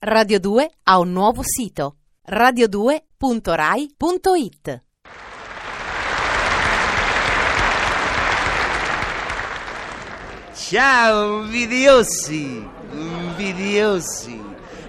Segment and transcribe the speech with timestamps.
[0.00, 1.96] Radio 2 ha un nuovo sito
[2.30, 4.82] radio2.rai.it.
[10.54, 14.40] Ciao invidiosi, invidiosi.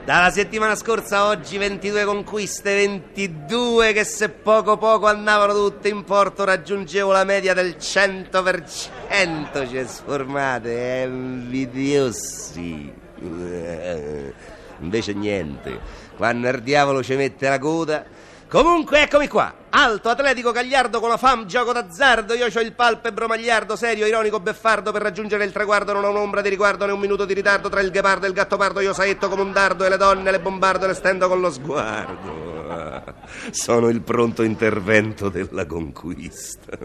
[0.06, 6.44] Dalla settimana scorsa oggi 22 conquiste, 22 che se poco poco andavano tutte in porto
[6.44, 12.94] raggiungevo la media del 100%, ci sformate, eh, invidiosi.
[14.82, 15.80] Invece niente,
[16.18, 18.06] quando il diavolo ci mette la coda...
[18.50, 23.28] Comunque eccomi qua, alto, atletico, gagliardo, con la fam, gioco d'azzardo, io ho il palpebro
[23.28, 25.94] magliardo, serio, ironico, beffardo, per raggiungere il traguardo.
[25.94, 28.34] Non ho un'ombra di riguardo né un minuto di ritardo tra il ghepardo e il
[28.34, 31.42] gattopardo, io saetto come un dardo e le donne le bombardo e le stendo con
[31.42, 32.48] lo sguardo.
[33.52, 36.76] Sono il pronto intervento della conquista.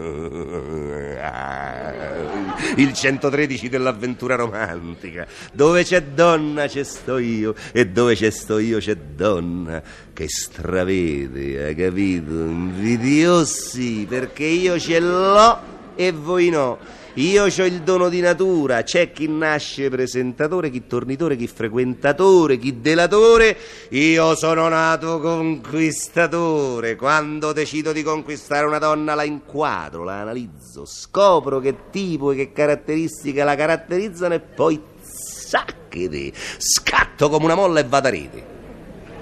[2.75, 5.25] Il 113 dell'avventura romantica.
[5.53, 9.81] Dove c'è donna c'è sto io e dove c'è sto io c'è donna
[10.13, 12.31] che stravede, hai capito?
[12.31, 15.59] Invidiosi perché io ce l'ho
[15.95, 16.77] e voi no.
[17.15, 22.81] Io ho il dono di natura, c'è chi nasce presentatore, chi tornitore, chi frequentatore, chi
[22.81, 23.57] delatore.
[23.91, 26.97] Io sono nato conquistatore.
[26.97, 32.51] Quando decido di conquistare una donna la inquadro, la analizzo, scopro che tipo e che
[32.51, 38.45] caratteristiche la caratterizzano e poi zacchete, scatto come una molla e vado a rete.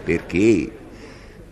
[0.04, 0.83] Perché?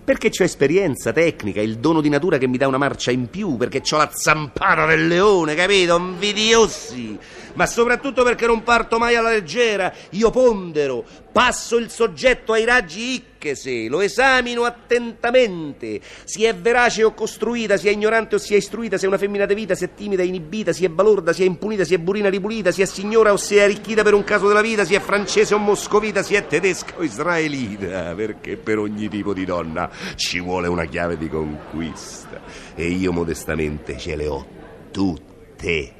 [0.03, 3.55] Perché c'ho esperienza, tecnica, il dono di natura che mi dà una marcia in più,
[3.55, 5.95] perché ho la zampata del leone, capito?
[5.97, 7.17] Invidiosi!
[7.53, 13.23] Ma soprattutto perché non parto mai alla leggera, io pondero, passo il soggetto ai raggi
[13.41, 15.99] icchese, lo esamino attentamente.
[16.23, 19.17] Si è verace o costruita, si è ignorante o si è istruita, se è una
[19.17, 21.97] femmina de vita, si è timida, inibita, si è balorda, si è impunita, si è
[21.97, 24.93] burina ripulita, si è signora o si è arricchita per un caso della vita, si
[24.93, 29.89] è francese o moscovita, si è tedesca o israelita, perché per ogni tipo di donna
[30.15, 32.41] ci vuole una chiave di conquista.
[32.75, 34.47] E io modestamente ce le ho
[34.91, 35.93] tutte.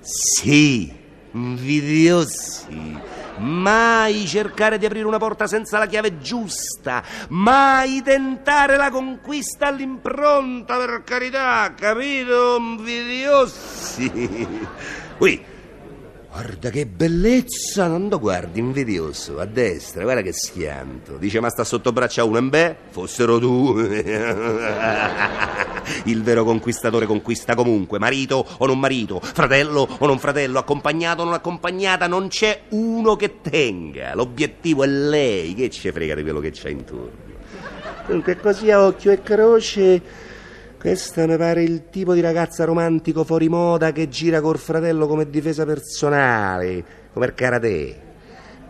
[0.00, 0.92] Sì,
[1.32, 3.13] invidiosi.
[3.38, 7.02] Mai cercare di aprire una porta senza la chiave giusta.
[7.28, 12.56] Mai tentare la conquista all'impronta, per carità, capito?
[12.58, 14.48] Invidiosi.
[15.18, 15.52] Qui.
[16.30, 21.16] Guarda che bellezza, non lo guardi, invidioso, a destra, guarda che schianto.
[21.16, 24.02] Dice, ma sta sotto braccia uno, e beh, fossero due.
[26.04, 31.24] Il vero conquistatore conquista comunque, marito o non marito, fratello o non fratello, accompagnato o
[31.24, 34.14] non accompagnata, non c'è uno che tenga.
[34.14, 37.32] L'obiettivo è lei, che ci frega di quello che c'è intorno.
[38.06, 40.02] Dunque, così a occhio e croce...
[40.84, 45.30] Questa mi pare il tipo di ragazza romantico fuori moda che gira col fratello come
[45.30, 48.02] difesa personale, come il karate.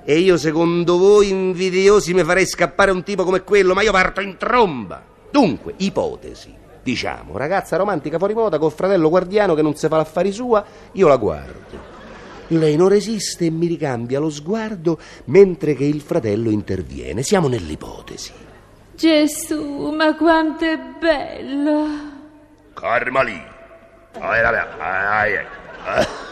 [0.04, 4.20] E io, secondo voi, invidiosi, mi farei scappare un tipo come quello, ma io parto
[4.20, 5.04] in tromba.
[5.28, 6.54] Dunque, ipotesi.
[6.84, 10.62] Diciamo, ragazza romantica fuori moda col fratello guardiano che non si fa l'affari sua,
[10.92, 11.92] io la guardo.
[12.48, 17.22] Lei non resiste e mi ricambia lo sguardo mentre che il fratello interviene.
[17.22, 18.32] Siamo nell'ipotesi.
[18.94, 21.86] Gesù, ma quanto è bello!
[22.74, 23.42] Carma lì.
[24.18, 26.23] Ah, ah, Arma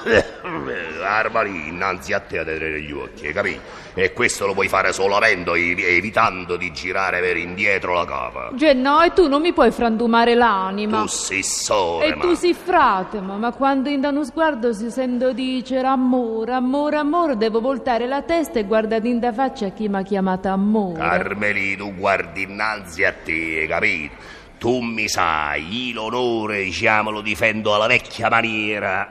[1.42, 3.60] lì innanzi a te a vedere gli occhi, hai capito?
[3.94, 8.50] E questo lo puoi fare solo avendo, evitando di girare per indietro la capa.
[8.58, 11.02] Cioè no, e tu non mi puoi frandumare l'anima.
[11.02, 12.22] Tu sei sole, E ma...
[12.22, 17.60] tu sei fratemo, ma quando in uno sguardo si sento dicere amore, amore, amore, devo
[17.60, 20.98] voltare la testa e guardare in da faccia chi mi ha chiamato amore.
[20.98, 24.40] Carmeli, tu guardi innanzi a te, hai capito?
[24.58, 29.10] Tu mi sai, io l'onore, diciamo, lo difendo alla vecchia maniera,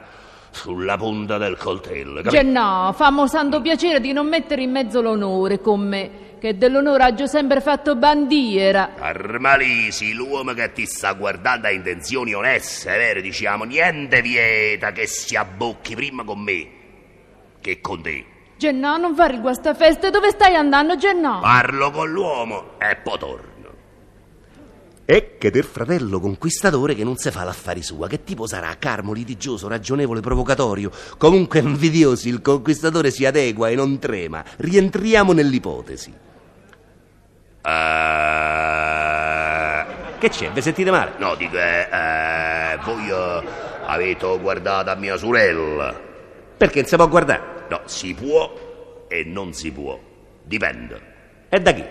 [0.52, 2.52] sulla punta del coltello, Cioè capito?
[2.60, 7.26] no, fammo santo piacere di non mettere in mezzo l'onore con me, che dell'onore ho
[7.26, 8.92] sempre fatto bandiera.
[8.96, 13.22] Carmalisi, l'uomo che ti sta guardando ha intenzioni oneste, vero?
[13.22, 16.68] Diciamo, niente vieta che si abbocchi prima con me
[17.62, 18.26] che con te.
[18.58, 21.40] Gennà, non fare il guastafeste, dove stai andando, Gennà?
[21.42, 23.50] Parlo con l'uomo e poi torno.
[25.06, 28.76] E che del fratello conquistatore che non si fa l'affari sua, che tipo sarà?
[28.78, 30.92] Carmo, litigioso, ragionevole, provocatorio.
[31.18, 34.44] Comunque invidiosi, il conquistatore si adegua e non trema.
[34.58, 36.14] Rientriamo nell'ipotesi.
[37.64, 39.86] Eh,
[40.20, 40.52] che c'è?
[40.52, 41.14] Vi sentite male?
[41.18, 43.44] No, dico, eh, eh, voi eh,
[43.86, 46.00] avete guardato a mia sorella.
[46.58, 47.66] Perché non si può guardare?
[47.70, 50.00] No, si può e non si può.
[50.44, 51.10] Dipende.
[51.50, 51.84] E da chi?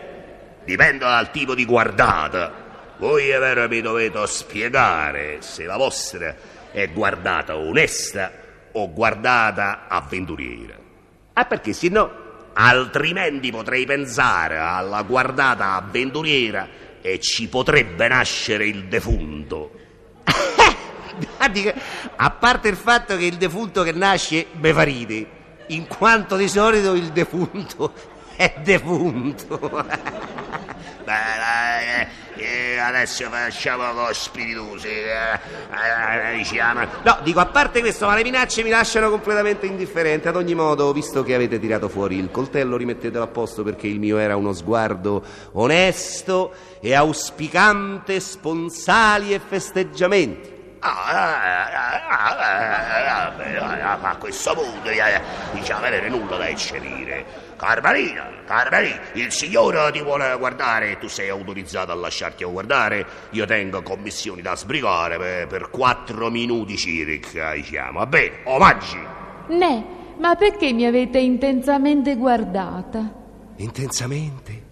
[0.65, 2.60] Dipende dal tipo di guardata.
[3.00, 6.37] Voi vero mi dovete spiegare se la vostra
[6.70, 8.31] è guardata onesta
[8.73, 10.75] o guardata avventuriera.
[11.32, 12.11] Ah, perché se no
[12.52, 16.69] altrimenti potrei pensare alla guardata avventuriera
[17.00, 19.70] e ci potrebbe nascere il defunto.
[22.17, 25.26] A parte il fatto che il defunto che nasce me fa ride,
[25.69, 27.94] in quanto di solito il defunto
[28.37, 30.49] è defunto.
[31.11, 34.89] Eh, eh, adesso facciamo con spiritosi.
[34.89, 35.39] Eh,
[36.33, 36.87] eh, diciamo.
[37.03, 40.29] No, dico, a parte questo, ma le minacce mi lasciano completamente indifferente.
[40.29, 43.99] Ad ogni modo, visto che avete tirato fuori il coltello, rimettetelo a posto perché il
[43.99, 45.23] mio era uno sguardo
[45.53, 50.59] onesto e auspicante sponsali e festeggiamenti.
[54.03, 54.89] a questo punto
[55.53, 57.50] diciamo avere nulla da eccepire.
[57.61, 63.07] Carmarina, Carmarina, il signore ti vuole guardare e tu sei autorizzato a lasciarti guardare.
[63.33, 67.99] Io tengo commissioni da sbrigare per, per quattro minuti circa, diciamo.
[67.99, 68.99] Va bene, omaggi.
[69.49, 69.85] Ne,
[70.17, 73.12] ma perché mi avete intensamente guardata?
[73.57, 74.62] Intensamente?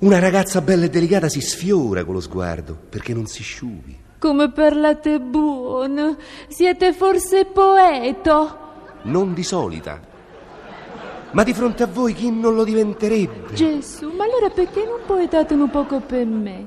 [0.00, 3.98] Una ragazza bella e delicata si sfiora con lo sguardo perché non si sciupi.
[4.18, 6.18] Come parlate buono.
[6.48, 8.58] Siete forse poeto?
[9.04, 10.07] Non di solita.
[11.30, 13.54] Ma di fronte a voi chi non lo diventerebbe?
[13.54, 16.66] Gesù, ma allora perché non poetate un poco per me?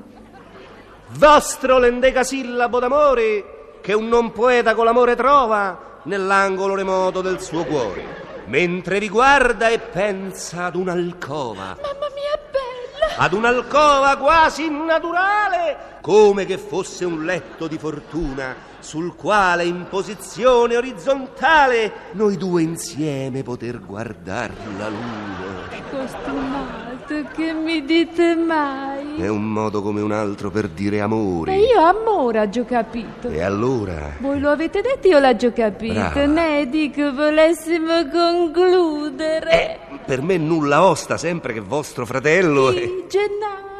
[1.18, 8.44] Vostro l'endecasillabo d'amore che un non poeta con l'amore trova nell'angolo remoto del suo cuore,
[8.46, 11.76] mentre vi guarda e pensa ad un'alcova.
[11.80, 13.16] Mamma mia, bella!
[13.16, 20.76] Ad un'alcova quasi naturale, come che fosse un letto di fortuna sul quale in posizione
[20.76, 25.70] orizzontale noi due insieme poter guardare la luna.
[25.90, 29.16] Costumato, che mi dite mai?
[29.16, 31.52] È un modo come un altro per dire amore.
[31.54, 33.28] E io amore ho capito.
[33.28, 34.16] E allora?
[34.18, 35.92] Voi lo avete detto, io l'ho capito.
[35.94, 36.24] Brava.
[36.26, 39.50] Ne dico, volessimo concludere.
[39.50, 42.70] Eh, per me nulla osta sempre che vostro fratello...
[42.70, 43.71] è- Sì, Gennari,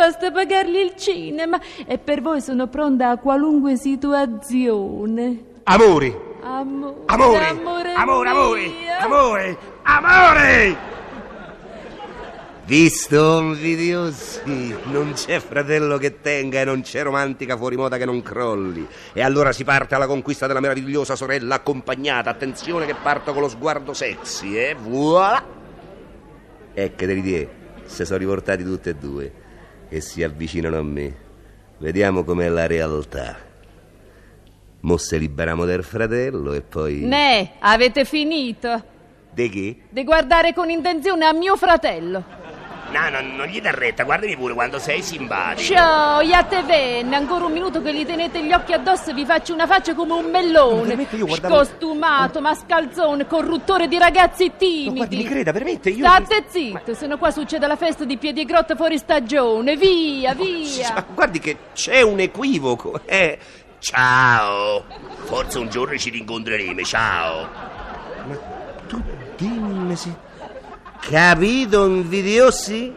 [0.00, 5.44] basta pagargli il cinema e per voi sono pronta a qualunque situazione.
[5.64, 6.28] Amore!
[6.42, 7.44] Amore, Amore!
[7.44, 8.72] amore, Amore, amore!
[8.98, 9.58] Amore!
[9.82, 10.88] Amore!
[12.64, 18.22] Visto, invidiosi, non c'è fratello che tenga e non c'è romantica fuori moda che non
[18.22, 18.86] crolli.
[19.12, 22.30] E allora si parte alla conquista della meravigliosa sorella accompagnata.
[22.30, 24.74] Attenzione che parto con lo sguardo sexy, eh?
[24.80, 25.44] Voilà!
[26.72, 27.48] Ecco, te
[27.84, 29.39] se sono riportati tutti e due
[29.90, 31.14] e si avvicinano a me.
[31.78, 33.36] Vediamo com'è la realtà.
[34.82, 37.00] Mo se liberiamo del fratello e poi...
[37.00, 38.82] Ne, avete finito
[39.30, 39.76] De che?
[39.90, 42.39] di guardare con intenzione a mio fratello.
[42.90, 45.72] No, no, non gli dà retta, guardami pure quando sei simpatico.
[45.74, 49.54] Ciao, iate venne, ancora un minuto che gli tenete gli occhi addosso e vi faccio
[49.54, 50.82] una faccia come un mellone.
[50.82, 54.84] veramente io guardavo- Scostumato, mascalzone, corruttore di ragazzi timidi.
[54.86, 56.04] No, guardi, mi creda, veramente, io...
[56.04, 59.76] State zitto, se no qua succede la festa di Piedigrotta fuori stagione.
[59.76, 61.06] Via, Ma via.
[61.14, 63.38] guardi che c'è un equivoco, eh.
[63.78, 64.84] Ciao.
[65.24, 67.48] Forse un giorno ci rincontreremo, ciao.
[68.26, 68.36] Ma
[68.88, 69.00] tu
[69.36, 70.28] dimmi se...
[71.00, 72.94] Capito, invidiosi?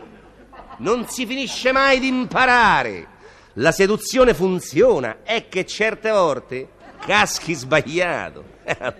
[0.77, 3.07] Non si finisce mai di imparare.
[3.53, 6.69] La seduzione funziona, è che certe volte
[7.05, 8.51] caschi sbagliato.
[8.75, 8.93] Eh.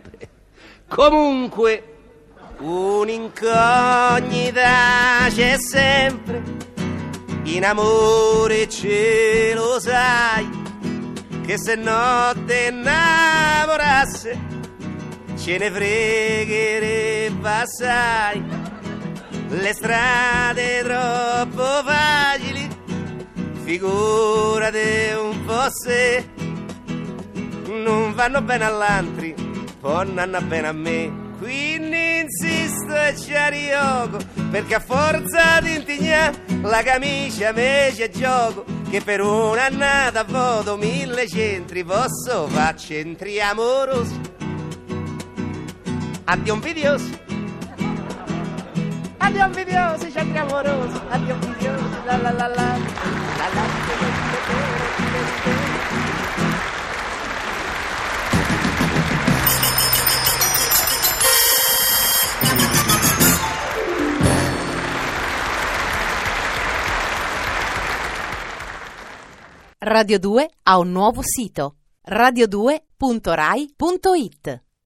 [0.89, 1.95] Comunque,
[2.59, 3.50] un'incognita
[5.29, 6.44] c'è sempre.
[7.45, 10.50] In amore ce lo sai,
[11.45, 14.39] che se notte innamorasse,
[15.38, 18.62] ce ne fregherebbe assai.
[19.55, 22.67] Le strade troppo facili,
[23.63, 26.27] figurate un po' se
[27.67, 29.36] non vanno bene all'altri,
[29.79, 31.22] poi non vanno bene a me.
[31.38, 34.17] Quindi insisto e ci arrioco,
[34.50, 41.27] perché a forza di intignare la camicia me c'è gioco, che per un'annata voto mille
[41.27, 44.19] centri posso far centri amorosi.
[46.24, 47.32] Addio invidiosi.
[49.25, 51.00] Addio invidiosi, centri amorosi.
[51.10, 52.77] Addio invidiosi, la la la la.
[53.38, 53.63] la, la.
[69.80, 71.75] Radio 2 ha un nuovo sito
[72.10, 74.63] radio2.rai.it